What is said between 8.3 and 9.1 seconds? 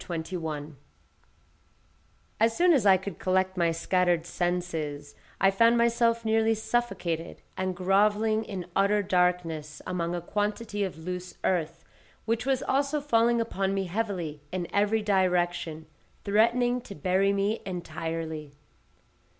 in utter